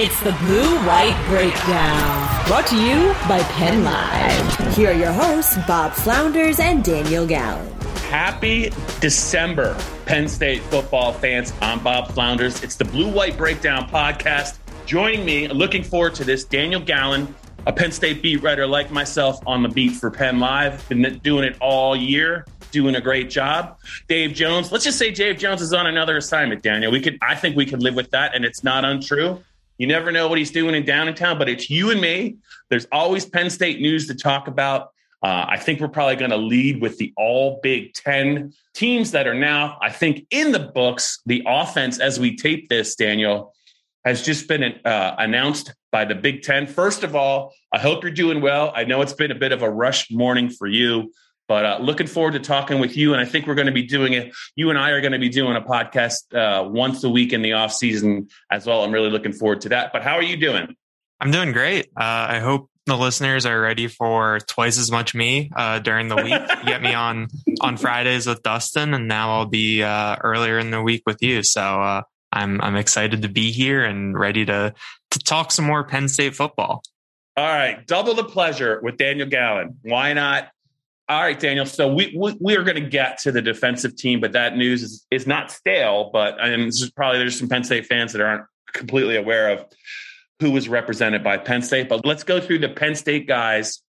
[0.00, 4.76] It's the Blue White Breakdown, brought to you by Penn Live.
[4.76, 7.68] Here are your hosts, Bob Flounders and Daniel Gallen.
[8.08, 11.52] Happy December, Penn State football fans.
[11.60, 12.62] I'm Bob Flounders.
[12.62, 14.58] It's the Blue White Breakdown podcast.
[14.86, 17.34] Joining me, looking forward to this, Daniel Gallen,
[17.66, 20.88] a Penn State beat writer like myself on the beat for Penn Live.
[20.88, 23.80] Been doing it all year, doing a great job.
[24.06, 26.92] Dave Jones, let's just say Dave Jones is on another assignment, Daniel.
[26.92, 29.42] We could I think we could live with that, and it's not untrue.
[29.78, 32.36] You never know what he's doing in downtown, but it's you and me.
[32.68, 34.88] There's always Penn State news to talk about.
[35.22, 39.26] Uh, I think we're probably going to lead with the all Big Ten teams that
[39.26, 41.20] are now, I think, in the books.
[41.26, 43.54] The offense, as we tape this, Daniel,
[44.04, 46.66] has just been uh, announced by the Big Ten.
[46.66, 48.72] First of all, I hope you're doing well.
[48.74, 51.12] I know it's been a bit of a rush morning for you.
[51.48, 53.12] But uh, looking forward to talking with you.
[53.12, 54.32] And I think we're going to be doing it.
[54.54, 57.40] You and I are going to be doing a podcast uh, once a week in
[57.40, 58.84] the off season as well.
[58.84, 59.92] I'm really looking forward to that.
[59.92, 60.76] But how are you doing?
[61.20, 61.86] I'm doing great.
[61.96, 66.16] Uh, I hope the listeners are ready for twice as much me uh, during the
[66.16, 66.40] week.
[66.66, 67.28] get me on
[67.60, 71.42] on Fridays with Dustin, and now I'll be uh, earlier in the week with you.
[71.42, 74.74] So uh, I'm I'm excited to be here and ready to
[75.10, 76.82] to talk some more Penn State football.
[77.36, 79.78] All right, double the pleasure with Daniel Gallen.
[79.82, 80.48] Why not
[81.08, 81.64] all right, Daniel.
[81.64, 84.82] So we we, we are going to get to the defensive team, but that news
[84.82, 86.10] is, is not stale.
[86.12, 89.64] But and this is probably there's some Penn State fans that aren't completely aware of
[90.40, 91.88] who was represented by Penn State.
[91.88, 93.82] But let's go through the Penn State guys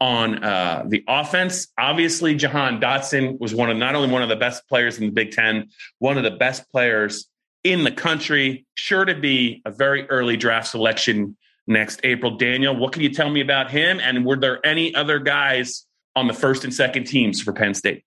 [0.00, 1.68] on uh, the offense.
[1.78, 5.12] Obviously, Jahan Dotson was one of not only one of the best players in the
[5.12, 5.68] Big Ten,
[5.98, 7.28] one of the best players
[7.62, 8.66] in the country.
[8.74, 11.36] Sure to be a very early draft selection
[11.66, 12.36] next April.
[12.36, 14.00] Daniel, what can you tell me about him?
[14.00, 15.86] And were there any other guys?
[16.16, 18.04] On the first and second teams for Penn State.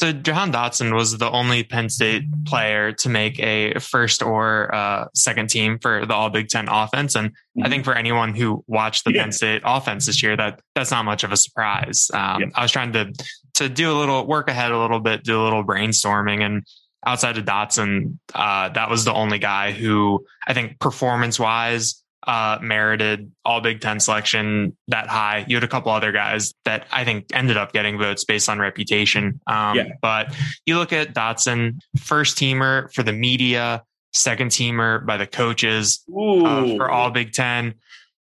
[0.00, 5.06] So Jahan Dotson was the only Penn State player to make a first or uh,
[5.14, 7.62] second team for the All Big Ten offense, and mm-hmm.
[7.62, 9.22] I think for anyone who watched the yeah.
[9.22, 12.10] Penn State offense this year, that that's not much of a surprise.
[12.12, 12.46] Um, yeah.
[12.56, 13.12] I was trying to
[13.54, 16.64] to do a little work ahead a little bit, do a little brainstorming, and
[17.06, 22.58] outside of Dotson, uh, that was the only guy who I think performance wise uh,
[22.60, 25.44] merited all Big Ten selection that high.
[25.46, 28.58] You had a couple other guys that I think ended up getting votes based on
[28.58, 29.40] reputation.
[29.46, 29.88] Um, yeah.
[30.00, 30.34] But
[30.66, 36.76] you look at Dotson, first teamer for the media, second teamer by the coaches uh,
[36.76, 37.74] for all Big Ten.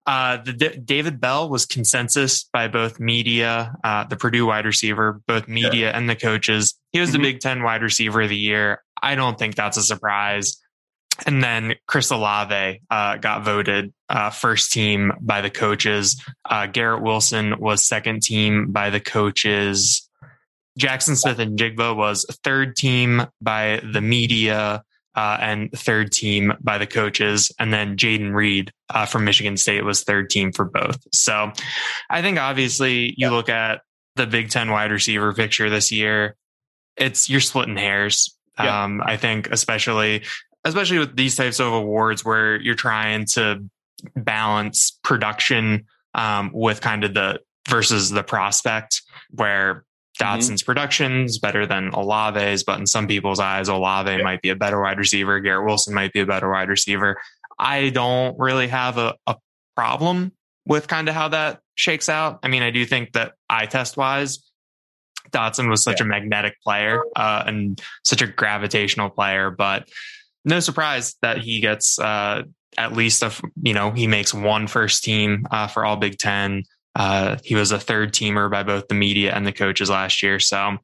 [0.06, 5.22] Uh, the D- David Bell was consensus by both media, uh, the Purdue wide receiver,
[5.28, 5.98] both media yeah.
[5.98, 6.78] and the coaches.
[6.92, 7.22] He was mm-hmm.
[7.22, 8.84] the Big Ten wide receiver of the year.
[9.02, 10.58] I don't think that's a surprise.
[11.26, 16.22] And then Chris Olave uh, got voted uh, first team by the coaches.
[16.44, 20.10] Uh, Garrett Wilson was second team by the coaches.
[20.78, 24.84] Jackson Smith-Njigba was third team by the media
[25.16, 27.52] uh, and third team by the coaches.
[27.60, 30.98] And then Jayden Reed uh, from Michigan State was third team for both.
[31.14, 31.52] So
[32.10, 33.82] I think obviously you look at
[34.16, 36.36] the Big Ten wide receiver picture this year,
[36.98, 38.36] it's you're splitting hairs.
[38.58, 40.24] Um, I think especially
[40.66, 43.64] especially with these types of awards where you're trying to
[44.16, 49.02] balance production um, with kind of the versus the prospect
[49.32, 49.86] where.
[50.20, 50.66] Dotson's mm-hmm.
[50.68, 54.22] production is better than Olave's, but in some people's eyes, Olave yeah.
[54.22, 55.40] might be a better wide receiver.
[55.40, 57.20] Garrett Wilson might be a better wide receiver.
[57.58, 59.38] I don't really have a, a
[59.76, 60.32] problem
[60.66, 62.40] with kind of how that shakes out.
[62.44, 64.40] I mean, I do think that eye test wise,
[65.32, 66.06] Dotson was such yeah.
[66.06, 69.90] a magnetic player uh, and such a gravitational player, but
[70.46, 72.44] no surprise that he gets uh,
[72.78, 73.32] at least a
[73.62, 76.64] you know he makes one first team uh, for all Big Ten.
[76.96, 80.40] Uh, he was a third teamer by both the media and the coaches last year,
[80.40, 80.78] so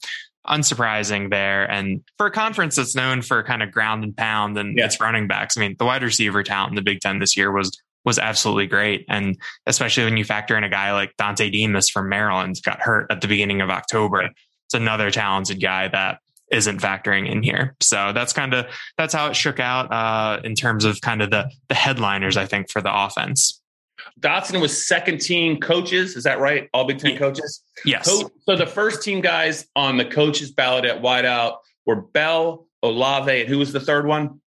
[0.47, 1.69] unsurprising there.
[1.69, 4.85] And for a conference that's known for kind of ground and pound and yeah.
[4.85, 7.51] its running backs, I mean the wide receiver talent in the Big Ten this year
[7.51, 9.05] was was absolutely great.
[9.09, 13.07] And especially when you factor in a guy like Dontay Demus from Maryland got hurt
[13.11, 14.21] at the beginning of October.
[14.21, 16.19] It's another talented guy that
[16.51, 17.75] isn't factoring in here.
[17.79, 18.65] So that's kind of
[18.97, 22.45] that's how it shook out uh, in terms of kind of the the headliners, I
[22.45, 23.61] think, for the offense.
[24.19, 26.15] Dotson was second team coaches.
[26.15, 26.69] Is that right?
[26.73, 27.63] All Big Ten coaches?
[27.85, 28.05] Yes.
[28.05, 33.49] So the first team guys on the coaches ballot at wideout were Bell, Olave, and
[33.49, 34.41] who was the third one?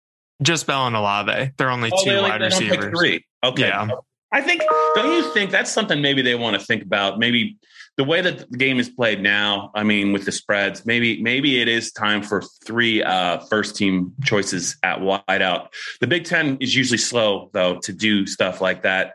[0.42, 1.52] Just Bell and Olave.
[1.56, 2.98] They're only oh, two they wide receivers.
[2.98, 3.24] Three.
[3.44, 3.68] Okay.
[3.68, 3.88] Yeah.
[4.32, 4.62] I think,
[4.94, 7.18] don't you think that's something maybe they want to think about?
[7.18, 7.56] Maybe
[7.96, 11.60] the way that the game is played now, I mean, with the spreads, maybe maybe
[11.60, 15.68] it is time for three uh, first team choices at wideout.
[16.00, 19.14] The Big Ten is usually slow though to do stuff like that.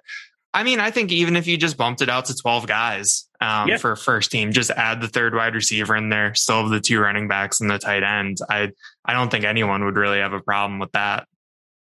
[0.53, 3.67] I mean, I think even if you just bumped it out to 12 guys um,
[3.67, 3.77] yeah.
[3.77, 7.01] for first team, just add the third wide receiver in there, still have the two
[7.01, 8.37] running backs and the tight end.
[8.49, 8.71] I
[9.03, 11.27] I don't think anyone would really have a problem with that.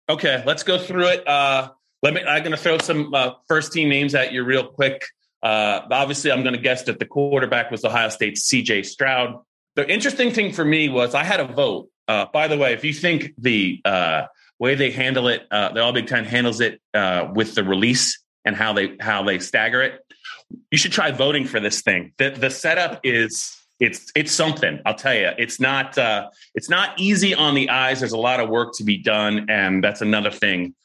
[0.07, 1.27] Okay, let's go through it.
[1.27, 1.71] Uh,
[2.05, 2.21] let me.
[2.21, 5.03] I'm going to throw some uh, first team names at you real quick.
[5.41, 8.83] Uh, obviously, I'm going to guess that the quarterback was Ohio State's C.J.
[8.83, 9.41] Stroud.
[9.75, 11.89] The interesting thing for me was I had a vote.
[12.07, 14.25] Uh, by the way, if you think the uh,
[14.59, 16.79] way they handle it, the All Big Ten handles it
[17.33, 19.99] with the release and how they how they stagger it.
[20.69, 22.13] You should try voting for this thing.
[22.19, 24.79] The the setup is it's it's something.
[24.85, 25.31] I'll tell you.
[25.39, 28.01] It's not uh, it's not easy on the eyes.
[28.01, 30.75] There's a lot of work to be done, and that's another thing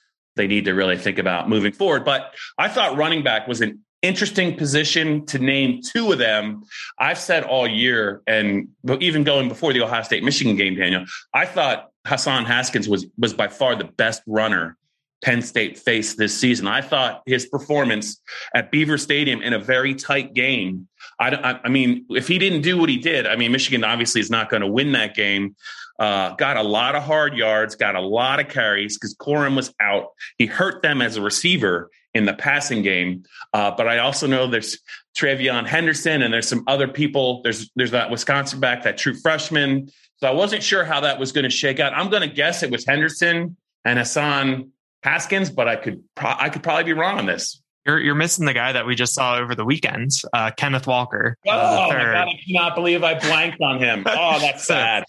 [0.41, 2.03] they need to really think about moving forward.
[2.03, 6.63] But I thought running back was an interesting position to name two of them.
[6.99, 8.69] I've said all year, and
[9.01, 11.05] even going before the Ohio State Michigan game, Daniel,
[11.35, 14.79] I thought Hassan Haskins was was by far the best runner
[15.23, 16.67] Penn State faced this season.
[16.67, 18.19] I thought his performance
[18.55, 20.89] at Beaver Stadium in a very tight game.
[21.19, 24.23] I, I, I mean, if he didn't do what he did, I mean, Michigan obviously
[24.23, 25.57] is not going to win that game.
[26.01, 29.73] Uh, got a lot of hard yards, got a lot of carries because Corum was
[29.81, 30.07] out.
[30.39, 33.25] He hurt them as a receiver in the passing game.
[33.53, 34.79] Uh, but I also know there's
[35.17, 37.43] TreVeyon Henderson and there's some other people.
[37.43, 39.91] There's there's that Wisconsin back, that true freshman.
[40.17, 41.93] So I wasn't sure how that was going to shake out.
[41.95, 44.71] I'm going to guess it was Henderson and Hassan
[45.03, 47.61] Haskins, but I could pro- I could probably be wrong on this.
[47.87, 51.37] You're you're missing the guy that we just saw over the weekend, uh, Kenneth Walker.
[51.47, 54.05] Uh, oh my god, I cannot believe I blanked on him.
[54.07, 55.05] Oh, that's sad.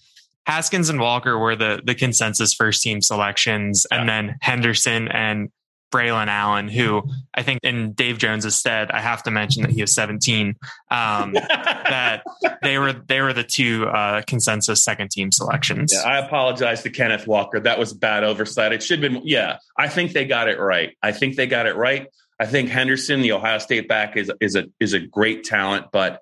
[0.51, 4.00] Haskins and Walker were the the consensus first team selections, yeah.
[4.00, 5.50] and then Henderson and
[5.94, 7.03] Braylon Allen, who
[7.33, 10.56] I think in Dave Jones's stead, I have to mention that he was 17.
[10.89, 12.24] Um, that
[12.62, 15.94] they were they were the two uh, consensus second team selections.
[15.94, 17.62] Yeah, I apologize to Kenneth Walker.
[17.62, 18.74] That was bad oversight.
[18.74, 19.21] It should have been.
[19.25, 20.97] Yeah, I think they got it right.
[21.01, 22.07] I think they got it right.
[22.42, 26.21] I think Henderson, the Ohio State back, is is a is a great talent, but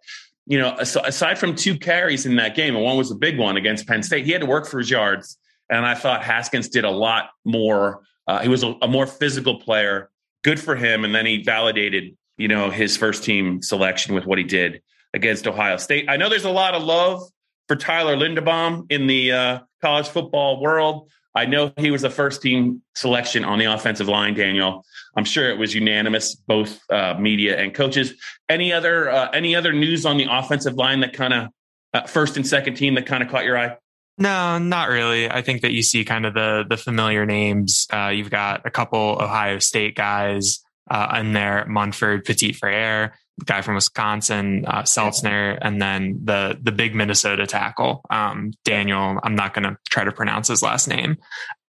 [0.50, 3.56] you know, aside from two carries in that game, and one was a big one
[3.56, 5.38] against Penn State, he had to work for his yards.
[5.69, 9.60] And I thought Haskins did a lot more uh, he was a, a, more physical
[9.60, 10.12] player.
[10.44, 11.04] Good for him.
[11.04, 14.84] And then he validated, you know, his first team selection with what he did
[15.16, 16.06] against Ohio State.
[16.07, 17.24] I know there's a lot of love
[17.68, 21.10] for Tyler Linderbaum in the uh, college football world.
[21.36, 24.84] I know he was the first team selection on the offensive line, Daniel.
[25.16, 28.14] I'm sure it was unanimous, both uh, media and coaches.
[28.48, 31.48] Any other uh, any other news on the offensive line that kind of
[31.94, 33.78] uh, first and second team that kind of caught your eye?
[34.18, 35.30] No, not really.
[35.30, 37.88] I think that you see kind of the the familiar names.
[37.92, 40.60] Uh, you've got a couple Ohio State guys
[40.90, 43.14] uh, in there: Munford, Petit Frere,
[43.45, 49.19] guy from Wisconsin, uh, Seltzner, and then the the big Minnesota tackle, um, Daniel.
[49.24, 51.17] I'm not going to try to pronounce his last name,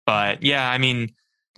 [0.05, 1.15] but yeah, I mean,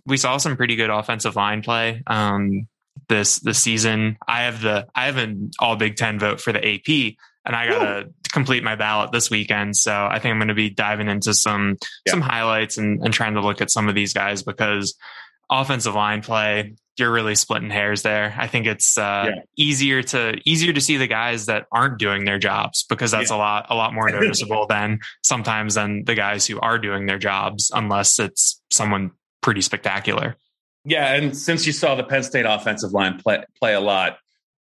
[0.06, 2.02] we saw some pretty good offensive line play.
[2.06, 2.68] Um,
[3.08, 4.16] this this season.
[4.26, 7.68] I have the I have an all Big Ten vote for the AP, and I
[7.68, 9.76] gotta complete my ballot this weekend.
[9.76, 12.12] So I think I'm going to be diving into some yeah.
[12.12, 14.96] some highlights and, and trying to look at some of these guys because
[15.50, 18.34] offensive line play you're really splitting hairs there.
[18.36, 19.42] I think it's uh, yeah.
[19.56, 23.36] easier to easier to see the guys that aren't doing their jobs because that's yeah.
[23.36, 27.18] a lot a lot more noticeable than sometimes than the guys who are doing their
[27.18, 30.36] jobs, unless it's someone pretty spectacular.
[30.84, 34.18] Yeah, and since you saw the Penn State offensive line play play a lot,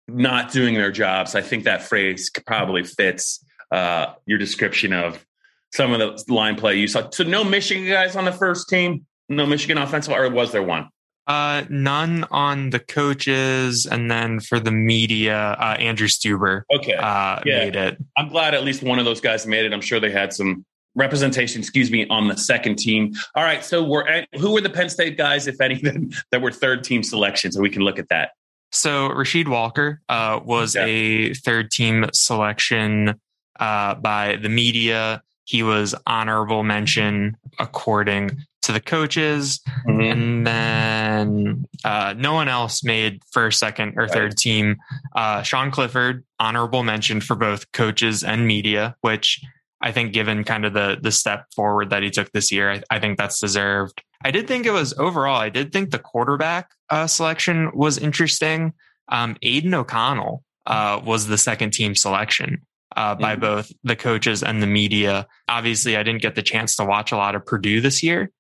[0.08, 5.24] not doing their jobs, I think that phrase probably fits uh, your description of
[5.72, 7.08] some of the line play you saw.
[7.10, 10.88] So no Michigan guys on the first team, no Michigan offensive, or was there one?
[11.26, 16.62] Uh, none on the coaches, and then for the media, uh, Andrew Stueber.
[16.73, 17.64] Okay, uh, yeah.
[17.64, 17.99] made it.
[18.16, 19.73] I'm glad at least one of those guys made it.
[19.73, 20.64] I'm sure they had some
[20.95, 21.61] representation.
[21.61, 23.12] Excuse me, on the second team.
[23.35, 25.83] All right, so we're at, who were the Penn State guys, if any,
[26.30, 28.30] that were third team selections, so we can look at that.
[28.71, 30.85] So Rasheed Walker uh, was yeah.
[30.85, 33.21] a third team selection
[33.59, 35.23] uh, by the media.
[35.46, 39.60] He was honorable mention according to the coaches.
[39.86, 40.00] Mm-hmm.
[40.00, 44.36] And then uh, no one else made first, second, or third right.
[44.36, 44.76] team.
[45.14, 49.40] Uh, Sean Clifford, honorable mention for both coaches and media, which
[49.80, 52.82] I think, given kind of the the step forward that he took this year, I,
[52.90, 54.02] I think that's deserved.
[54.24, 55.40] I did think it was overall.
[55.40, 58.72] I did think the quarterback uh, selection was interesting.
[59.08, 62.62] Um, Aidan O'Connell uh, was the second team selection
[62.96, 63.42] uh, by mm-hmm.
[63.42, 65.26] both the coaches and the media.
[65.48, 68.30] Obviously, I didn't get the chance to watch a lot of Purdue this year.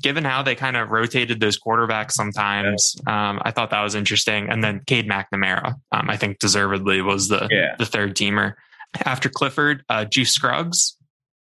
[0.00, 3.30] Given how they kind of rotated those quarterbacks sometimes, yeah.
[3.30, 4.48] um, I thought that was interesting.
[4.48, 7.74] And then Cade McNamara, um, I think deservedly was the yeah.
[7.78, 8.54] the third teamer.
[9.04, 10.96] After Clifford, uh, Juice Scruggs,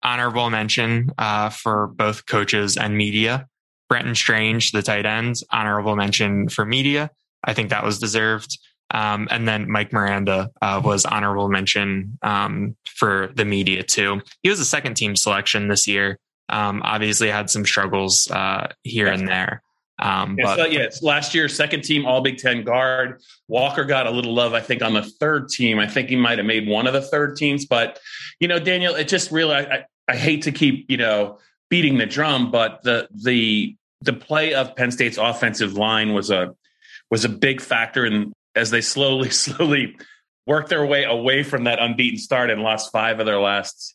[0.02, 3.48] honorable mention uh, for both coaches and media.
[3.88, 7.10] Brenton Strange, the tight ends, honorable mention for media.
[7.42, 8.58] I think that was deserved.
[8.90, 14.22] Um, and then Mike Miranda uh, was honorable mention um, for the media too.
[14.42, 16.18] He was a second team selection this year.
[16.48, 19.62] Um, obviously had some struggles uh, here and there.
[20.00, 23.20] Um, yeah, but so, yeah, last year, second team All Big Ten guard.
[23.48, 25.78] Walker got a little love, I think, on the third team.
[25.78, 27.98] I think he might have made one of the third teams, but
[28.38, 32.06] you know, Daniel, it just really, I, I hate to keep you know beating the
[32.06, 36.54] drum, but the the the play of Penn State's offensive line was a
[37.10, 39.96] was a big factor in as they slowly, slowly
[40.46, 43.94] worked their way away from that unbeaten start and lost five of their last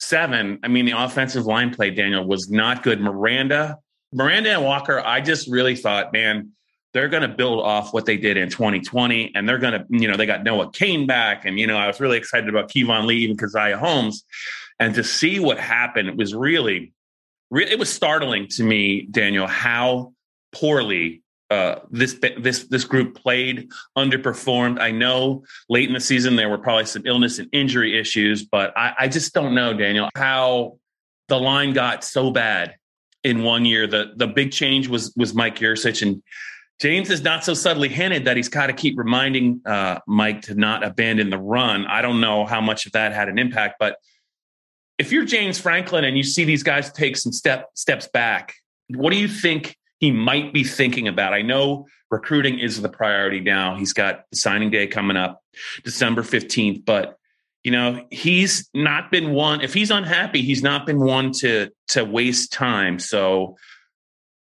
[0.00, 0.60] seven.
[0.62, 3.00] I mean, the offensive line play, Daniel, was not good.
[3.00, 3.78] Miranda,
[4.12, 6.52] Miranda and Walker, I just really thought, man,
[6.94, 10.08] they're going to build off what they did in 2020, and they're going to, you
[10.08, 13.06] know, they got Noah Cain back, and you know, I was really excited about Keyvone
[13.06, 14.24] Lee, even Caziah Holmes,
[14.78, 16.92] and to see what happened, it was really,
[17.50, 20.12] really, it was startling to me, Daniel, how
[20.52, 24.80] poorly uh, this this this group played, underperformed.
[24.80, 28.76] I know late in the season there were probably some illness and injury issues, but
[28.76, 30.78] I, I just don't know, Daniel, how
[31.28, 32.76] the line got so bad
[33.24, 33.86] in one year.
[33.86, 36.22] The the big change was was Mike Yurcich and
[36.80, 40.54] James is not so subtly hinted that he's got to keep reminding uh, Mike to
[40.54, 41.86] not abandon the run.
[41.86, 43.96] I don't know how much of that had an impact, but
[44.98, 48.54] if you're James Franklin and you see these guys take some step steps back,
[48.88, 51.34] what do you think he might be thinking about.
[51.34, 53.76] I know recruiting is the priority now.
[53.76, 55.42] He's got the signing day coming up
[55.84, 57.16] December 15th, but
[57.64, 62.04] you know, he's not been one if he's unhappy, he's not been one to to
[62.04, 62.98] waste time.
[62.98, 63.56] So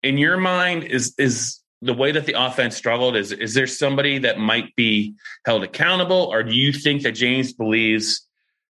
[0.02, 4.18] in your mind is is the way that the offense struggled is is there somebody
[4.18, 8.26] that might be held accountable or do you think that James believes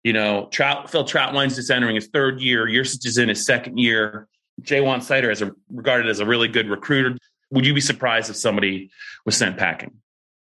[0.03, 2.67] you know, Trout, Phil Trautwein's just entering his third year.
[2.67, 4.29] Yurcich is in his second year.
[4.63, 7.17] Ja'Juan Seider as a regarded as a really good recruiter.
[7.51, 8.91] Would you be surprised if somebody
[9.25, 9.93] was sent packing?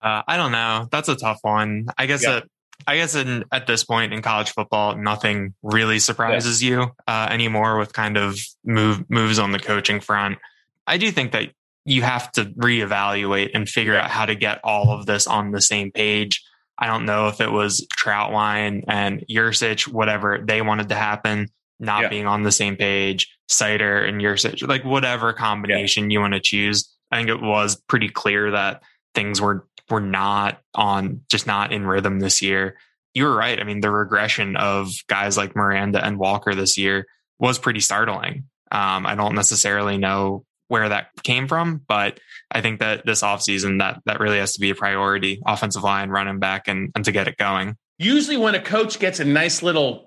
[0.02, 0.88] Uh, I don't know.
[0.92, 1.88] That's a tough one.
[1.98, 2.24] I guess.
[2.24, 2.42] Yeah.
[2.86, 6.70] I guess in, at this point in college football, nothing really surprises yeah.
[6.70, 10.38] you uh, anymore with kind of move moves on the coaching front.
[10.86, 11.50] I do think that
[11.86, 14.04] you have to reevaluate and figure yeah.
[14.04, 16.44] out how to get all of this on the same page.
[16.78, 22.04] I don't know if it was Trautwein and Yurcich, whatever they wanted to happen not
[22.04, 22.10] yeah.
[22.10, 26.16] being on the same page, Seider and Yurcich, like whatever combination yeah.
[26.16, 26.90] you want to choose.
[27.12, 28.82] I think it was pretty clear that
[29.14, 32.78] things were were not on just not in rhythm this year.
[33.14, 33.60] You were right.
[33.60, 37.08] I mean, the regression of guys like Miranda and Walker this year
[37.40, 38.46] was pretty startling.
[38.72, 42.20] Um, I don't necessarily know where that came from, but
[42.52, 46.10] I think that this offseason that that really has to be a priority, offensive line,
[46.10, 47.78] running back, and, and to get it going.
[47.98, 50.07] Usually when a coach gets a nice little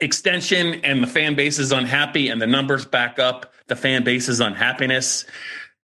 [0.00, 4.40] extension and the fan base is unhappy and the numbers back up the fan base's
[4.40, 5.24] unhappiness.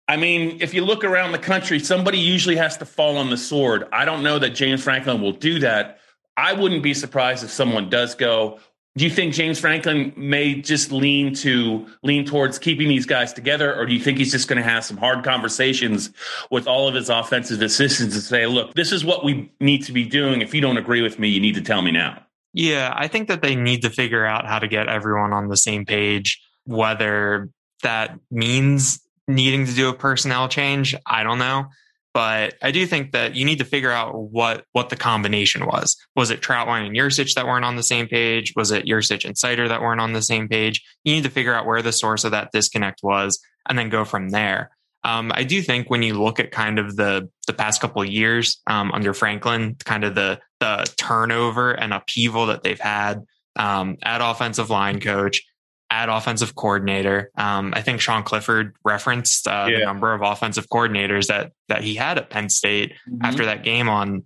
[0.08, 3.38] I mean, if you look around the country, somebody usually has to fall on the
[3.38, 3.86] sword.
[3.92, 6.00] I don't know that James Franklin will do that.
[6.38, 8.60] I wouldn't be surprised if someone does go.
[8.96, 13.76] Do you think James Franklin may just lean to lean towards keeping these guys together,
[13.76, 16.10] or do you think he's just going to have some hard conversations
[16.50, 19.92] with all of his offensive assistants and say, "Look, this is what we need to
[19.92, 20.42] be doing.
[20.42, 22.24] If you don't agree with me, you need to tell me now."
[22.58, 25.56] Yeah, I think that they need to figure out how to get everyone on the
[25.56, 27.50] same page, whether
[27.84, 31.68] that means needing to do a personnel change, I don't know.
[32.16, 35.96] But I do think that you need to figure out what what the combination was.
[36.16, 38.54] Was it Trautwein and Yurcich that weren't on the same page?
[38.56, 40.84] Was it Yurcich and Seider that weren't on the same page?
[41.04, 44.04] You need to figure out where the source of that disconnect was and then go
[44.04, 44.72] from there.
[45.08, 48.10] Um, I do think when you look at kind of the the past couple of
[48.10, 53.24] years um, under Franklin, kind of the the turnover and upheaval that they've had
[53.56, 55.44] um, at offensive line coach,
[55.90, 57.32] at offensive coordinator.
[57.38, 59.80] Um, I think Sean Clifford referenced uh, yeah.
[59.80, 63.24] the number of offensive coordinators that that he had at Penn State mm-hmm.
[63.24, 64.24] after that game on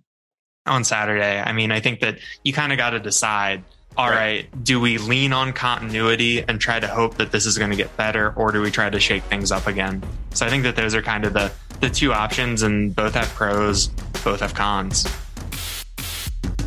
[0.66, 1.40] on Saturday.
[1.40, 3.62] I mean, I think that you kind of got to decide
[3.94, 4.16] all right.
[4.16, 7.76] right, do we lean on continuity and try to hope that this is going to
[7.76, 10.02] get better, or do we try to shake things up again?
[10.32, 13.28] So I think that those are kind of the, the two options, and both have
[13.34, 13.88] pros,
[14.24, 15.04] both have cons.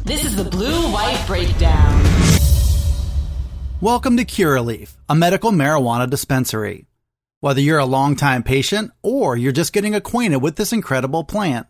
[0.04, 2.04] This is the Blue White Breakdown.
[3.82, 6.86] Welcome to Curaleaf, a medical marijuana dispensary.
[7.40, 11.66] Whether you're a longtime patient or you're just getting acquainted with this incredible plant,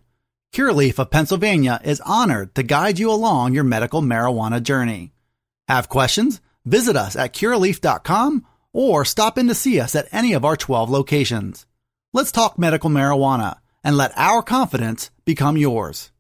[0.53, 5.13] Curaleaf of Pennsylvania is honored to guide you along your medical marijuana journey.
[5.67, 6.41] Have questions?
[6.65, 10.89] Visit us at curaleaf.com or stop in to see us at any of our 12
[10.89, 11.65] locations.
[12.13, 16.12] Let's talk medical marijuana and let our confidence become yours.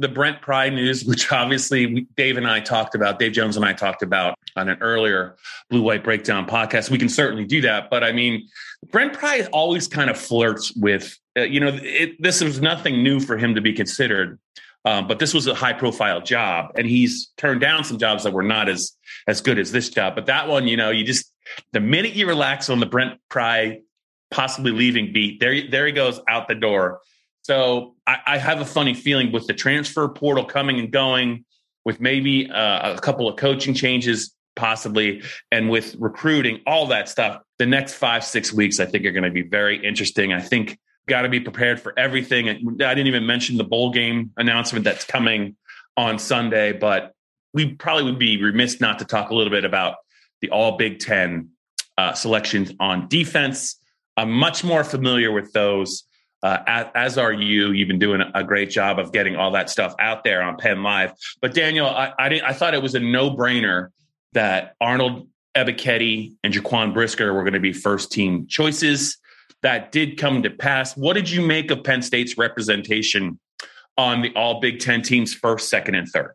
[0.00, 3.74] The Brent Pry news, which obviously Dave and I talked about, Dave Jones and I
[3.74, 5.36] talked about on an earlier
[5.70, 6.90] Blue White Breakdown podcast.
[6.90, 7.90] We can certainly do that.
[7.90, 8.48] But I mean,
[8.90, 13.20] Brent Pry always kind of flirts with, uh, you know, it, this was nothing new
[13.20, 14.38] for him to be considered
[14.84, 18.32] um, but this was a high profile job, and he's turned down some jobs that
[18.32, 18.92] were not as
[19.26, 20.14] as good as this job.
[20.14, 21.32] But that one, you know, you just
[21.72, 23.80] the minute you relax on the Brent Pry
[24.30, 27.00] possibly leaving beat, there there he goes out the door.
[27.42, 31.44] So I, I have a funny feeling with the transfer portal coming and going,
[31.84, 37.40] with maybe uh, a couple of coaching changes possibly, and with recruiting, all that stuff.
[37.58, 40.32] The next five six weeks, I think, are going to be very interesting.
[40.32, 42.48] I think got to be prepared for everything.
[42.48, 45.56] I didn't even mention the bowl game announcement that's coming
[45.96, 47.14] on Sunday, but
[47.52, 49.96] we probably would be remiss not to talk a little bit about
[50.40, 51.50] the All Big Ten
[51.96, 53.76] uh, selections on defense.
[54.16, 56.04] I'm much more familiar with those,
[56.42, 57.72] uh, as, as, are you.
[57.72, 60.82] You've been doing a great job of getting all that stuff out there on Penn
[60.82, 61.12] Live.
[61.40, 63.88] But Daniel, I, I, I thought it was a no brainer
[64.32, 69.18] that Arnold Ebiketie and Jaquan Brisker were going to be first team choices
[69.62, 70.96] that did come to pass.
[70.96, 73.38] What did you make of Penn State's representation
[73.96, 76.34] on the all Big Ten teams first, second, and third?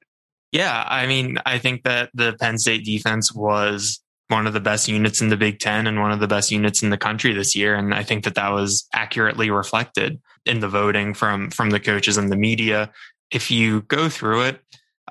[0.52, 4.88] Yeah, I mean, I think that the Penn State defense was one of the best
[4.88, 7.56] units in the Big Ten and one of the best units in the country this
[7.56, 7.76] year.
[7.76, 12.18] And I think that that was accurately reflected in the voting from from the coaches
[12.18, 12.92] and the media.
[13.32, 14.62] If you go through it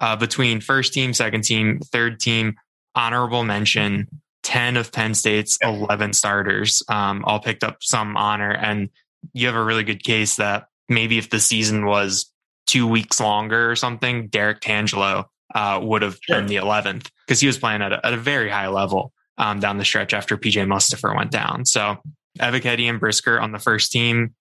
[0.00, 2.56] uh, between first team, second team, third team,
[2.94, 4.08] honorable mention,
[4.48, 8.50] 10 of Penn State's 11 starters um, all picked up some honor.
[8.50, 8.88] And
[9.34, 12.32] you have a really good case that maybe if the season was
[12.66, 16.36] two weeks longer or something, Derrick Tangelo uh, would have sure.
[16.36, 19.60] been the 11th because he was playing at a, at a very high level um,
[19.60, 21.66] down the stretch after PJ Mustipher went down.
[21.66, 21.98] So
[22.40, 24.34] Ebiketie and Brisker on the first team,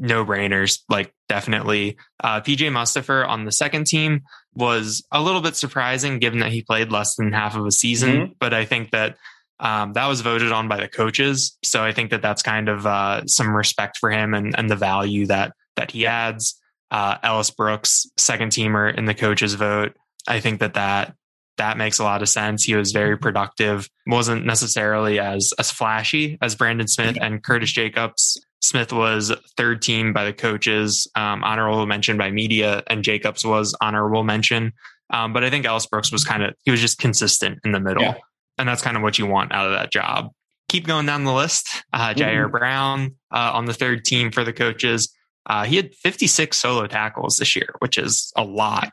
[0.00, 1.96] no brainers, like definitely.
[2.18, 6.62] Uh, PJ Mustipher on the second team was a little bit surprising given that he
[6.62, 8.10] played less than half of a season.
[8.10, 8.32] Mm-hmm.
[8.40, 9.16] But I think that
[9.64, 11.56] um, that was voted on by the coaches.
[11.64, 14.76] So I think that that's kind of uh, some respect for him and, and the
[14.76, 16.60] value that that he adds.
[16.90, 19.96] Uh, Ellis Brooks, second teamer in the coaches vote.
[20.28, 21.14] I think that that
[21.56, 22.62] that makes a lot of sense.
[22.62, 23.88] He was very productive.
[24.06, 28.38] wasn't necessarily as as flashy as Brandon Smith and Curtis Jacobs.
[28.60, 33.74] Smith was third team by the coaches, um, honorable mention by media, and Jacobs was
[33.80, 34.72] honorable mention.
[35.10, 37.80] Um, but I think Ellis Brooks was kind of he was just consistent in the
[37.80, 38.02] middle.
[38.02, 38.18] Yeah.
[38.58, 40.30] And that's kind of what you want out of that job.
[40.68, 41.84] Keep going down the list.
[41.92, 42.50] Uh, Ji'Ayir mm-hmm.
[42.50, 45.14] Brown uh, on the third team for the coaches.
[45.46, 48.90] Uh, he had 56 solo tackles this year, which is a lot.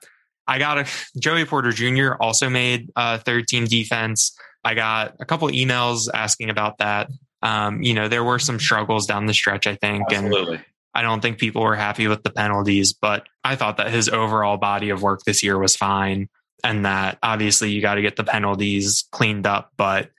[0.47, 0.87] I got a
[1.19, 2.13] Joey Porter Jr.
[2.19, 4.35] also made uh, third team defense.
[4.63, 7.09] I got a couple emails asking about that.
[7.41, 10.11] Um, you know, there were some struggles down the stretch, I think.
[10.11, 10.57] Absolutely.
[10.57, 14.09] And I don't think people were happy with the penalties, but I thought that his
[14.09, 16.27] overall body of work this year was fine
[16.63, 19.71] and that obviously you got to get the penalties cleaned up.
[19.77, 20.09] But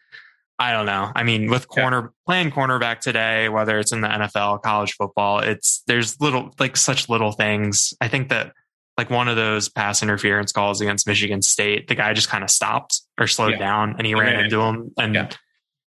[0.59, 1.11] I don't know.
[1.15, 2.09] I mean, with corner yeah.
[2.27, 7.09] playing cornerback today, whether it's in the NFL, college football, it's there's little like such
[7.09, 7.95] little things.
[8.01, 8.53] I think that
[8.99, 12.51] like one of those pass interference calls against Michigan State, the guy just kind of
[12.51, 13.59] stopped or slowed yeah.
[13.59, 14.93] down and he ran into him.
[14.99, 15.31] And yeah.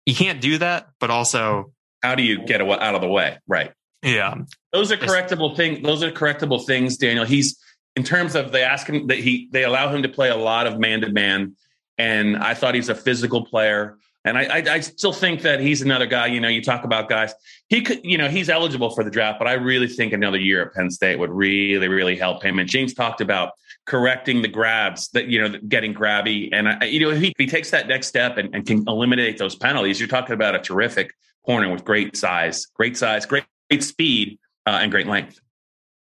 [0.05, 3.37] you can't do that, but also how do you get out of the way?
[3.47, 3.71] Right.
[4.03, 4.35] Yeah.
[4.73, 5.83] Those are correctable things.
[5.83, 7.25] Those are correctable things, Daniel.
[7.25, 7.59] He's
[7.95, 10.67] in terms of they ask him that he they allow him to play a lot
[10.67, 11.55] of man to man,
[11.97, 13.97] and I thought he's a physical player.
[14.23, 16.27] And I, I, I, still think that he's another guy.
[16.27, 17.33] You know, you talk about guys.
[17.69, 20.61] He could, you know, he's eligible for the draft, but I really think another year
[20.61, 22.59] at Penn State would really, really help him.
[22.59, 23.53] And James talked about
[23.87, 27.35] correcting the grabs, that you know, getting grabby, and I, you know, if he, if
[27.37, 30.59] he takes that next step and, and, can eliminate those penalties, you're talking about a
[30.59, 35.39] terrific corner with great size, great size, great, great speed, uh, and great length.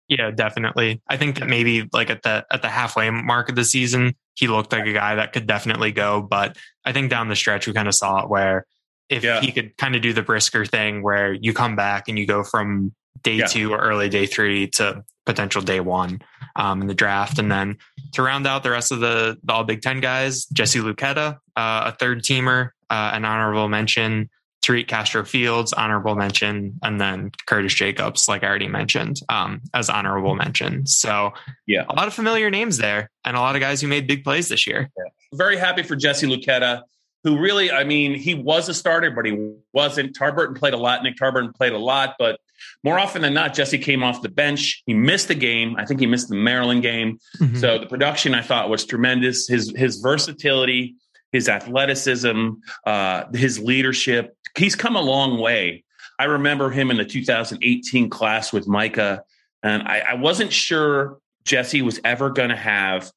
[0.08, 1.02] Yeah, definitely.
[1.08, 4.46] I think that maybe like at the at the halfway mark of the season, he
[4.46, 6.22] looked like a guy that could definitely go.
[6.22, 8.66] But I think down the stretch, we kind of saw it where
[9.08, 9.40] if yeah.
[9.40, 12.44] he could kind of do the Brisker thing, where you come back and you go
[12.44, 13.46] from day yeah.
[13.46, 16.22] two or early day three to potential day one
[16.54, 17.76] um, in the draft, and then
[18.12, 21.92] to round out the rest of the, the all Big Ten guys, Jesse Luketa, uh,
[21.92, 24.30] a third teamer, uh, an honorable mention.
[24.66, 29.88] Tariq Castro Fields, honorable mention, and then Curtis Jacobs, like I already mentioned, um, as
[29.88, 30.86] honorable mention.
[30.86, 31.32] So,
[31.66, 34.24] yeah, a lot of familiar names there, and a lot of guys who made big
[34.24, 34.90] plays this year.
[34.96, 35.04] Yeah.
[35.34, 36.82] Very happy for Jesse Luketa,
[37.22, 40.18] who really, I mean, he was a starter, but he wasn't.
[40.18, 41.02] Tarburton played a lot.
[41.02, 42.40] Nick Tarburton played a lot, but
[42.82, 44.82] more often than not, Jesse came off the bench.
[44.86, 45.76] He missed a game.
[45.76, 47.18] I think he missed the Maryland game.
[47.38, 47.56] Mm-hmm.
[47.56, 49.48] So the production I thought was tremendous.
[49.48, 50.96] His his versatility,
[51.32, 52.50] his athleticism,
[52.86, 54.35] uh, his leadership.
[54.56, 55.84] He's come a long way.
[56.18, 59.22] I remember him in the 2018 class with Micah,
[59.62, 63.10] and I, I wasn't sure Jesse was ever going to have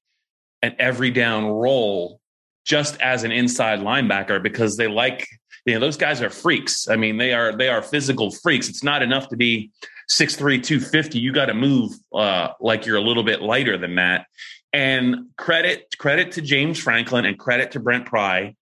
[0.62, 2.20] an every down role
[2.66, 5.28] just as an inside linebacker because they like
[5.66, 6.88] you know those guys are freaks.
[6.88, 8.70] I mean they are they are physical freaks.
[8.70, 9.72] It's not enough to be
[10.12, 14.26] 6'3 250 you got to move uh, like you're a little bit lighter than that.
[14.72, 18.56] And credit credit to james franklin and credit to brent pry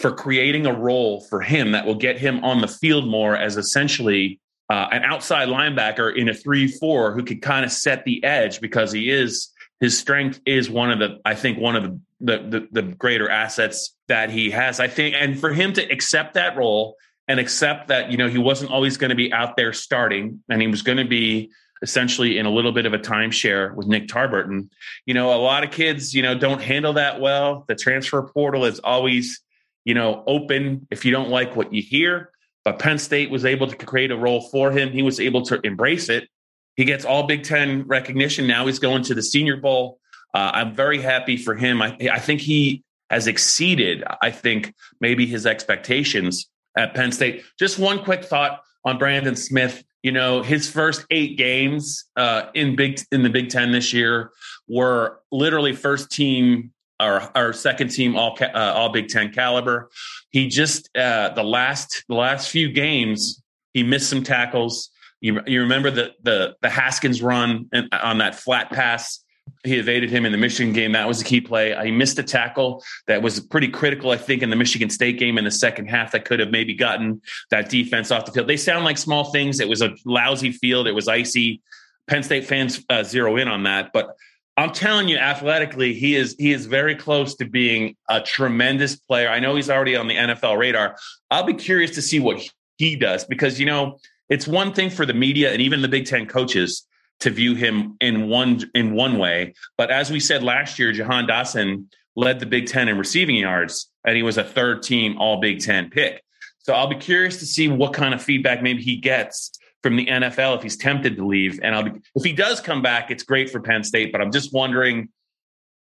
[0.00, 3.56] for creating a role for him that will get him on the field more as
[3.56, 8.60] essentially uh, an outside linebacker in a 3-4 who could kind of set the edge
[8.60, 12.38] because he is his strength is one of the i think one of the the,
[12.38, 14.80] the, the greater assets that he has.
[14.80, 16.96] I think, and for him to accept that role
[17.28, 20.60] and accept that you know he wasn't always going to be out there starting, and
[20.60, 21.50] he was going to be
[21.82, 24.68] essentially in a little bit of a timeshare with Nick Tarburton.
[25.04, 27.64] You know, a lot of kids, you know, don't handle that well.
[27.68, 29.42] The transfer portal is always,
[29.84, 32.30] you know, open if you don't like what you hear.
[32.64, 34.90] But Penn State was able to create a role for him.
[34.90, 36.28] He was able to embrace it.
[36.76, 38.46] He gets all Big Ten recognition.
[38.46, 39.98] Now he's going to the Senior Bowl.
[40.34, 41.82] Uh, I'm very happy for him.
[41.82, 47.44] I, I think he has exceeded, I think, maybe his expectations at Penn State.
[47.58, 49.84] Just one quick thought on Brandon Smith.
[50.02, 54.30] You know, his first eight games uh, in big in the Big Ten this year
[54.68, 59.90] were literally first team or, or second team all uh, all Big Ten caliber.
[60.30, 64.90] He just uh, the last the last few games he missed some tackles.
[65.20, 69.24] You, you remember the the the Haskins run on that flat pass
[69.62, 70.92] he evaded him in the Michigan game.
[70.92, 71.74] That was a key play.
[71.84, 75.38] He missed a tackle that was pretty critical, I think, in the Michigan State game
[75.38, 78.46] in the second half that could have maybe gotten that defense off the field.
[78.46, 79.60] They sound like small things.
[79.60, 80.86] It was a lousy field.
[80.86, 81.62] It was icy.
[82.06, 84.16] Penn State fans uh, zero in on that, but
[84.56, 89.28] I'm telling you, athletically, he is he is very close to being a tremendous player.
[89.28, 90.96] I know he's already on the NFL radar.
[91.30, 92.40] I'll be curious to see what
[92.76, 96.06] he does because you know it's one thing for the media and even the Big
[96.06, 96.86] Ten coaches
[97.20, 99.54] to view him in one in one way.
[99.76, 103.90] But as we said last year, Jahan Dotson led the Big Ten in receiving yards,
[104.06, 106.22] and he was a third team All Big Ten pick.
[106.58, 109.50] So I'll be curious to see what kind of feedback maybe he gets
[109.84, 111.60] from the NFL if he's tempted to leave.
[111.62, 114.12] And I'll be, if he does come back, it's great for Penn State.
[114.12, 115.10] But I'm just wondering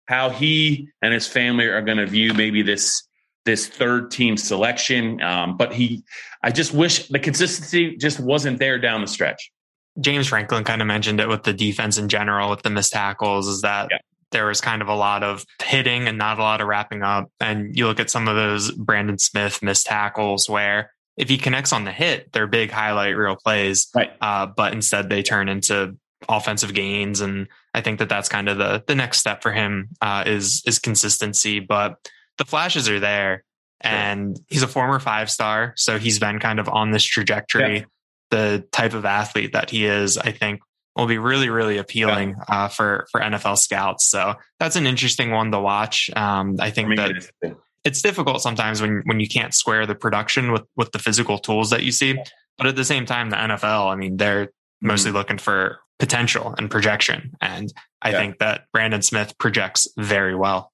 [0.06, 3.04] how he and his family are going to view maybe this
[3.44, 5.22] this third team selection.
[5.22, 6.04] Um, but he,
[6.42, 9.52] I just wish the consistency just wasn't there down the stretch.
[10.00, 13.50] James Franklin kind of mentioned it with the defense in general, with the missed tackles,
[13.50, 13.98] is that yeah.
[14.32, 17.30] there was kind of a lot of hitting and not a lot of wrapping up.
[17.42, 21.74] And you look at some of those Brandon Smith missed tackles where if he connects
[21.74, 24.12] on the hit, they're big highlight reel plays, right.
[24.22, 27.22] uh, but instead they turn into offensive gains.
[27.22, 30.64] And I think that that's kind of the the next step for him uh, is
[30.66, 31.60] is consistency.
[31.60, 31.98] But
[32.38, 33.44] the flashes are there,
[33.82, 37.80] and he's a former five star, so he's been kind of on this trajectory.
[37.80, 37.86] Yeah
[38.30, 40.62] the type of athlete that he is, I think
[40.96, 42.66] will be really, really appealing yeah.
[42.66, 44.10] uh, for for NFL scouts.
[44.10, 46.10] So that's an interesting one to watch.
[46.16, 47.32] Um, I think that
[47.84, 51.70] it's difficult sometimes when when you can't square the production with with the physical tools
[51.70, 52.18] that you see.
[52.58, 54.50] But at the same time, the NFL, I mean, they're
[54.82, 55.18] mostly mm-hmm.
[55.18, 58.18] looking for potential and projection, and I yeah.
[58.18, 60.72] think that Brandon Smith projects very well.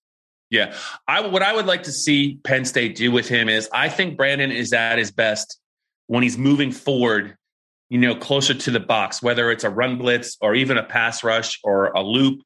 [0.50, 0.76] Yeah,
[1.08, 4.18] I what I would like to see Penn State do with him is I think
[4.18, 5.60] Brandon is at his best
[6.08, 7.36] when he's moving forward
[7.90, 11.24] you know, closer to the box, whether it's a run blitz or even a pass
[11.24, 12.42] rush or a loop.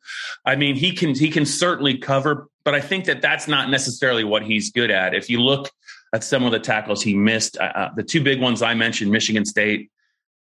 [0.45, 4.23] I mean, he can he can certainly cover, but I think that that's not necessarily
[4.23, 5.15] what he's good at.
[5.15, 5.69] If you look
[6.13, 9.11] at some of the tackles he missed, uh, uh the two big ones I mentioned,
[9.11, 9.91] Michigan State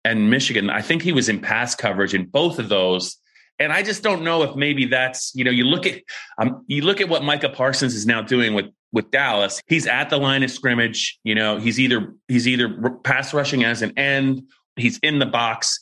[0.04, 3.16] and Michigan, I think he was in pass coverage in both of those.
[3.58, 6.02] And I just don't know if maybe that's you know you look at
[6.36, 9.62] um, you look at what Micah Parsons is now doing with with Dallas.
[9.68, 11.18] He's at the line of scrimmage.
[11.24, 14.42] You know he's either he's either pass rushing as an end
[14.76, 15.78] He's in the box.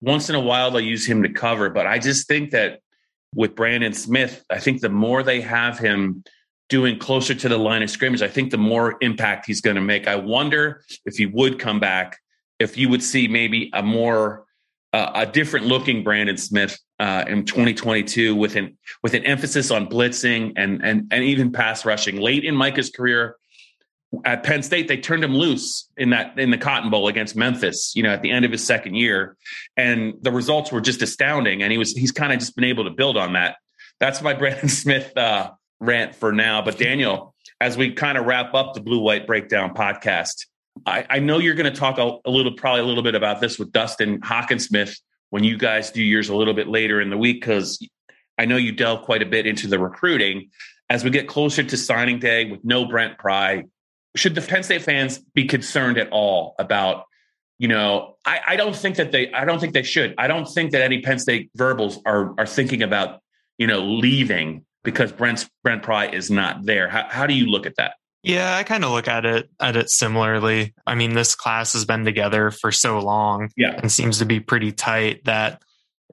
[0.00, 1.70] Once in a while, they'll use him to cover.
[1.70, 2.80] But I just think that
[3.34, 6.24] with Brandon Smith, I think the more they have him
[6.68, 9.82] doing closer to the line of scrimmage, I think the more impact he's going to
[9.82, 10.08] make.
[10.08, 12.18] I wonder if he would come back,
[12.58, 14.46] if you would see maybe a more
[14.92, 19.88] uh, a different looking Brandon Smith uh, in 2022 with an with an emphasis on
[19.88, 22.16] blitzing and and and even pass rushing.
[22.16, 23.36] Late in Micah's career
[24.24, 27.94] at Penn State, they turned him loose in that in the Cotton Bowl against Memphis.
[27.94, 29.36] You know, at the end of his second year,
[29.76, 31.62] and the results were just astounding.
[31.62, 33.56] And he was he's kind of just been able to build on that.
[34.00, 36.62] That's my Brandon Smith uh, rant for now.
[36.62, 40.46] But Daniel, as we kind of wrap up the Blue White Breakdown podcast,
[40.84, 43.40] I, I know you're going to talk a, a, little, probably a little bit about
[43.40, 44.98] this with Dustin Hockensmith
[45.30, 47.78] when you guys do yours a little bit later in the week, because
[48.38, 50.50] I know you delve quite a bit into the recruiting.
[50.88, 53.64] As we get closer to signing day with no Brent Pry,
[54.16, 57.04] should the Penn State fans be concerned at all about?
[57.58, 59.32] You know, I, I don't think that they.
[59.32, 60.14] I don't think they should.
[60.18, 63.20] I don't think that any Penn State verbals are are thinking about
[63.58, 66.88] you know leaving because Brent Brent Pry is not there.
[66.88, 67.94] How, how do you look at that?
[68.22, 70.74] Yeah, I kind of look at it at it similarly.
[70.86, 74.40] I mean, this class has been together for so long, yeah, and seems to be
[74.40, 75.24] pretty tight.
[75.26, 75.62] That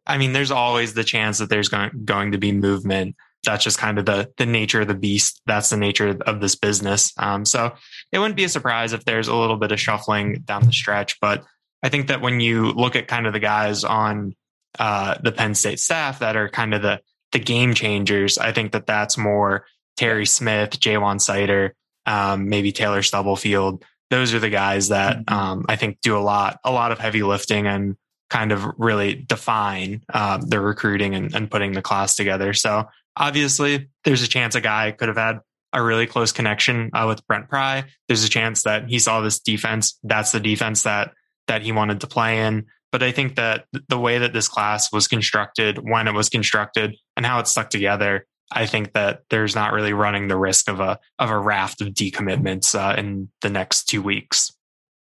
[0.06, 3.16] I mean, there's always the chance that there's going going to be movement.
[3.44, 5.42] That's just kind of the the nature of the beast.
[5.46, 7.14] That's the nature of this business.
[7.18, 7.74] Um, so
[8.14, 11.20] it wouldn't be a surprise if there's a little bit of shuffling down the stretch.
[11.20, 11.44] But
[11.82, 14.36] I think that when you look at kind of the guys on
[14.78, 18.74] uh, the Penn State staff that are kind of the the game changers, I think
[18.74, 19.66] that that's more
[19.98, 21.72] Terry Smith, Ja'Juan Seider,
[22.06, 23.84] um, maybe Taylor Stubblefield.
[24.12, 25.34] Those are the guys that mm-hmm.
[25.34, 27.98] um, I think do a lot, a lot of heavy lifting and
[28.30, 32.54] kind of really define uh, the recruiting and, and putting the class together.
[32.54, 35.40] So obviously, there's a chance a guy could have had
[35.74, 37.86] a really close connection uh, with Brent Pry.
[38.08, 40.00] There's a chance that he saw this defense.
[40.04, 41.14] That's the defense that
[41.48, 42.66] that he wanted to play in.
[42.92, 46.96] But I think that the way that this class was constructed, when it was constructed,
[47.18, 50.80] and how it stuck together I think that there's not really running the risk of
[50.80, 54.52] a of a raft of decommitments uh, in the next two weeks.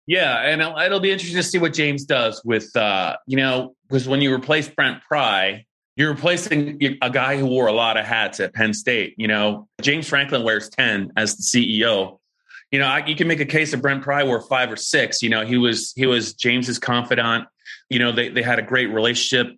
[0.06, 3.74] Yeah, and it'll, it'll, be interesting to see what James does with uh, you know
[3.88, 5.64] because when you replace Brent Pry,
[5.96, 9.14] you're replacing a guy who wore a lot of hats at Penn State.
[9.16, 12.18] You know, James Franklin wears ten as the CEO.
[12.70, 15.22] You know, I, you can make a case of Brent Pry wore five or six.
[15.22, 17.48] You know, he was he was James's confidant.
[17.88, 19.56] You know, they they had a great relationship.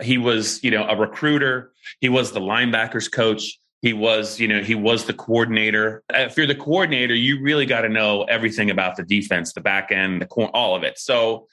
[0.00, 1.72] He was, you know, a recruiter.
[2.00, 3.58] He was the linebackers coach.
[3.82, 6.04] He was, you know, he was the coordinator.
[6.10, 9.90] If you're the coordinator, you really got to know everything about the defense, the back
[9.90, 11.00] end, the core, all of it.
[11.00, 11.48] So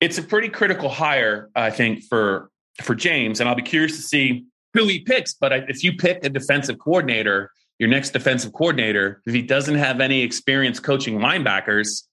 [0.00, 2.50] it's a pretty critical hire, I think, for
[2.82, 3.40] for James.
[3.40, 5.34] And I'll be curious to see who he picks.
[5.34, 10.00] But if you pick a defensive coordinator, your next defensive coordinator, if he doesn't have
[10.00, 12.04] any experience coaching linebackers,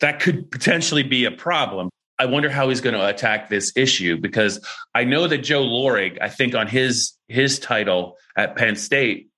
[0.00, 1.90] that could potentially be a problem.
[2.18, 6.18] I wonder how he's going to attack this issue because I know that Joe Lorig,
[6.20, 9.28] I think on his his title at Penn State,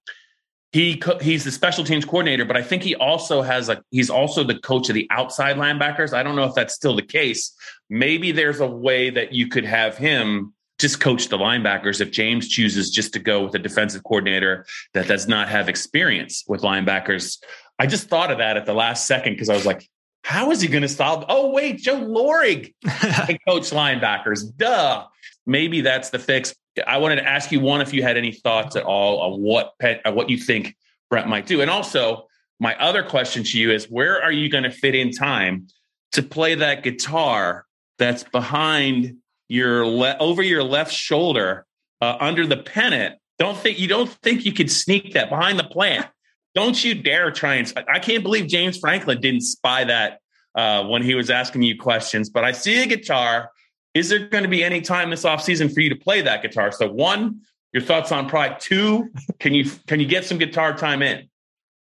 [0.76, 4.44] he he's the special teams coordinator, but I think he also has a he's also
[4.44, 6.12] the coach of the outside linebackers.
[6.12, 7.56] I don't know if that's still the case.
[7.88, 12.48] Maybe there's a way that you could have him just coach the linebackers if James
[12.48, 17.38] chooses just to go with a defensive coordinator that does not have experience with linebackers.
[17.78, 19.88] I just thought of that at the last second because I was like,
[20.24, 21.24] how is he going to solve?
[21.30, 24.54] Oh, wait, Joe Lorig can coach linebackers.
[24.54, 25.06] Duh.
[25.46, 26.54] Maybe that's the fix.
[26.86, 29.74] I wanted to ask you one if you had any thoughts at all on what
[30.12, 30.76] what you think
[31.10, 32.26] Brent might do, and also
[32.58, 35.68] my other question to you is where are you going to fit in time
[36.12, 37.66] to play that guitar
[37.98, 39.16] that's behind
[39.48, 41.66] your le- over your left shoulder
[42.00, 43.16] uh, under the pennant?
[43.38, 46.06] Don't think you don't think you could sneak that behind the plant.
[46.54, 47.72] Don't you dare try and.
[47.92, 50.20] I can't believe James Franklin didn't spy that
[50.54, 52.30] uh, when he was asking you questions.
[52.30, 53.50] But I see a guitar.
[53.96, 56.70] Is there going to be any time this offseason for you to play that guitar?
[56.70, 57.40] So one,
[57.72, 58.50] your thoughts on Pry.
[58.50, 59.08] Two,
[59.40, 61.30] can you can you get some guitar time in?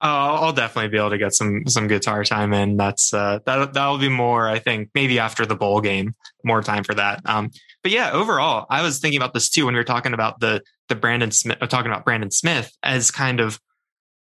[0.00, 2.78] Uh, I'll definitely be able to get some some guitar time in.
[2.78, 4.48] That's uh, that that'll be more.
[4.48, 7.20] I think maybe after the bowl game, more time for that.
[7.26, 7.50] Um,
[7.82, 10.62] but yeah, overall, I was thinking about this too when we were talking about the
[10.88, 13.60] the Brandon Smith, uh, talking about Brandon Smith as kind of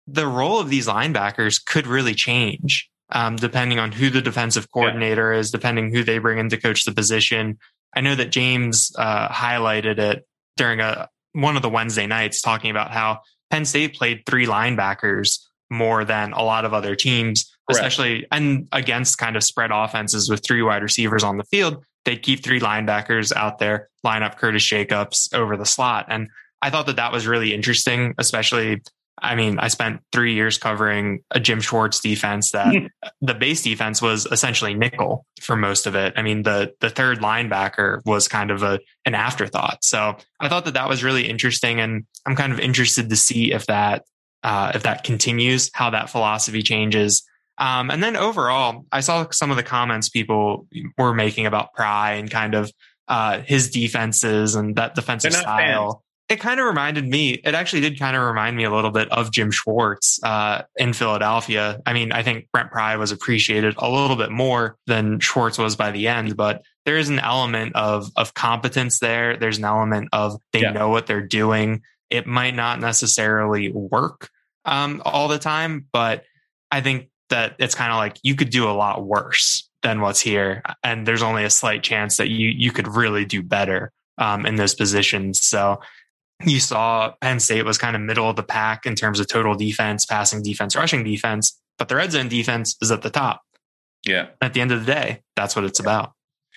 [0.07, 5.33] the role of these linebackers could really change um, depending on who the defensive coordinator
[5.33, 5.39] yeah.
[5.39, 7.57] is, depending who they bring in to coach the position.
[7.95, 12.71] I know that James uh, highlighted it during a one of the Wednesday nights, talking
[12.71, 15.39] about how Penn State played three linebackers
[15.69, 17.77] more than a lot of other teams, Correct.
[17.77, 21.83] especially and against kind of spread offenses with three wide receivers on the field.
[22.05, 26.29] They'd keep three linebackers out there, line up Curtis Jacobs over the slot, and
[26.61, 28.81] I thought that that was really interesting, especially
[29.19, 32.73] I mean, I spent three years covering a Jim Schwartz defense that
[33.21, 36.13] the base defense was essentially nickel for most of it.
[36.15, 39.83] I mean, the the third linebacker was kind of a an afterthought.
[39.83, 43.51] So I thought that that was really interesting, and I'm kind of interested to see
[43.51, 44.03] if that
[44.43, 47.23] uh, if that continues, how that philosophy changes.
[47.57, 52.13] Um, and then overall, I saw some of the comments people were making about Pry
[52.13, 52.71] and kind of
[53.07, 55.91] uh, his defenses and that defensive style.
[55.91, 56.03] Fans.
[56.29, 59.09] It kind of reminded me, it actually did kind of remind me a little bit
[59.11, 61.81] of Jim Schwartz uh, in Philadelphia.
[61.85, 65.77] I mean, I think Brent Pry was appreciated a little bit more than Schwartz was
[65.77, 69.37] by the end, but there is an element of, of competence there.
[69.37, 70.71] There's an element of they yeah.
[70.71, 71.81] know what they're doing.
[72.09, 74.29] It might not necessarily work
[74.65, 76.25] um, all the time, but
[76.71, 80.19] I think that it's kind of like you could do a lot worse than what's
[80.19, 84.45] here, and there's only a slight chance that you you could really do better um,
[84.45, 85.41] in those positions.
[85.41, 85.79] So
[86.45, 89.55] you saw Penn State was kind of middle of the pack in terms of total
[89.55, 93.41] defense, passing defense, rushing defense, but the red zone defense is at the top.
[94.05, 94.27] Yeah.
[94.41, 96.13] At the end of the day, that's what it's about.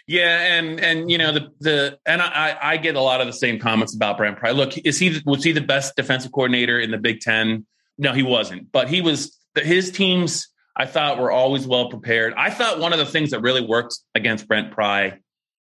[0.07, 3.33] Yeah, and and you know the the and I I get a lot of the
[3.33, 4.51] same comments about Brent Pry.
[4.51, 7.65] Look, is he was he the best defensive coordinator in the Big Ten?
[7.97, 8.73] No, he wasn't.
[8.73, 10.49] But he was his teams.
[10.77, 12.35] I thought were always well prepared.
[12.37, 15.19] I thought one of the things that really worked against Brent Pry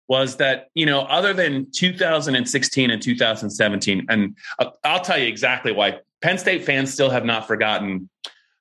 [0.09, 5.71] was that you know other than 2016 and 2017, and uh, I'll tell you exactly
[5.71, 5.99] why.
[6.21, 8.09] Penn State fans still have not forgotten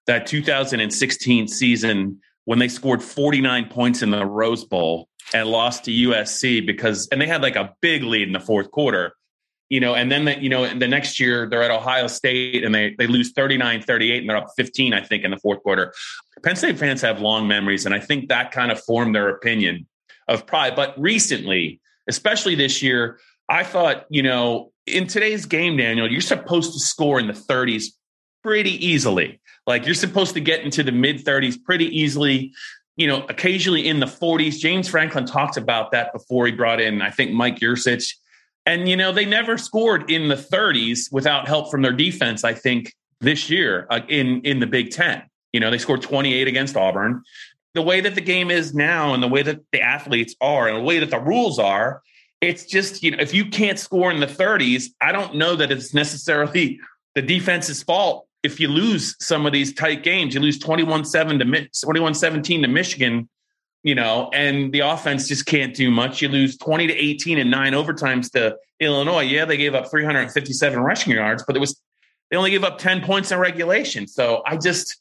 [0.06, 5.90] that 2016 season when they scored 49 points in the Rose Bowl and lost to
[5.90, 9.14] USC because and they had like a big lead in the fourth quarter
[9.68, 12.74] you know, and then the, you know, the next year they're at Ohio State and
[12.74, 15.92] they they lose 39-38 and they're up 15, I think, in the fourth quarter.
[16.42, 19.87] Penn State fans have long memories, and I think that kind of formed their opinion
[20.28, 20.70] of Pry.
[20.70, 26.72] But recently, especially this year, I thought, you know, in today's game, Daniel, you're supposed
[26.74, 27.86] to score in the 30s
[28.42, 29.40] pretty easily.
[29.66, 32.52] Like you're supposed to get into the mid 30s pretty easily
[32.98, 34.58] you know, occasionally in the 40s.
[34.58, 38.12] James Franklin talked about that before he brought in, I think, Mike Yurcich.
[38.66, 42.54] And, you know, they never scored in the 30s without help from their defense, I
[42.54, 45.22] think, this year uh, in, in the Big Ten.
[45.52, 47.22] You know, they scored 28 against Auburn.
[47.74, 50.78] The way that the game is now and the way that the athletes are and
[50.78, 52.02] the way that the rules are,
[52.40, 55.70] it's just, you know, if you can't score in the 30s, I don't know that
[55.70, 56.81] it's necessarily
[57.14, 60.35] the defense's fault if you lose some of these tight games.
[60.35, 63.28] You lose 21 7 to 21 17 to Michigan
[63.83, 66.20] you know, and the offense just can't do much.
[66.20, 69.22] You lose 20 to 18 and nine overtimes to Illinois.
[69.22, 71.81] Yeah, they gave up 357 rushing yards, but it was
[72.31, 74.07] they only gave up 10 points in regulation.
[74.07, 74.98] So I just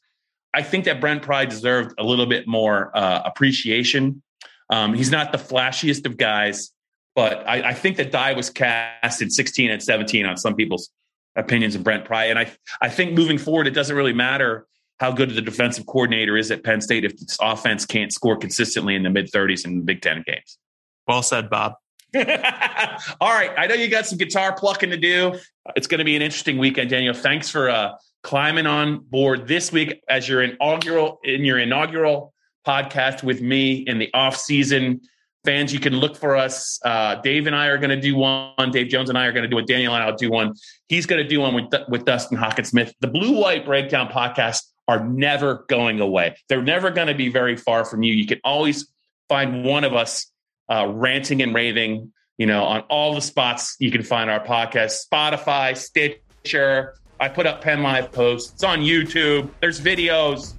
[0.54, 4.22] I think that Brent Pry deserved a little bit more uh, appreciation.
[4.70, 6.72] Um, he's not the flashiest of guys,
[7.14, 10.90] but I, I think that die was cast in 16 and 17 on some people's
[11.36, 12.26] opinions of Brent Pry.
[12.26, 14.66] And I I think moving forward, it doesn't really matter
[15.00, 18.94] how good the defensive coordinator is at Penn State if this offense can't score consistently
[18.94, 20.58] in the mid 30s in the Big Ten games.
[21.06, 21.74] Well said, Bob.
[22.16, 23.50] All right.
[23.56, 25.38] I know you got some guitar plucking to do.
[25.76, 27.14] It's going to be an interesting weekend, Daniel.
[27.14, 27.92] Thanks for uh,
[28.28, 32.34] climbing on board this week as your inaugural in your inaugural
[32.66, 35.00] podcast with me in the off season.
[35.46, 36.78] Fans, you can look for us.
[36.84, 38.70] Uh, Dave and I are going to do one.
[38.70, 39.66] Dave Jones and I are going to do it.
[39.66, 40.52] Daniel and I'll do one.
[40.90, 42.92] He's going to do one with, with Dustin Hockensmith.
[43.00, 46.36] The Blue White Breakdown podcast are never going away.
[46.50, 48.12] They're never going to be very far from you.
[48.12, 48.92] You can always
[49.30, 50.30] find one of us
[50.70, 54.98] uh, ranting and raving, you know, on all the spots you can find our podcast
[55.10, 56.97] Spotify, Stitcher.
[57.20, 58.52] I put up Penn Live posts.
[58.52, 59.50] It's on YouTube.
[59.60, 60.54] There's videos.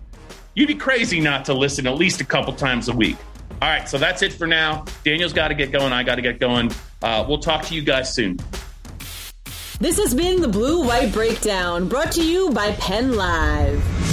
[0.56, 3.18] You'd be crazy not to listen at least a couple times a week.
[3.62, 4.86] All right, so that's it for now.
[5.04, 5.94] Daniel's got to get going.
[5.94, 6.72] I got to get going.
[7.02, 8.38] Uh, we'll talk to you guys soon.
[9.80, 14.09] This has been the Blue White Breakdown brought to you by Penn Live.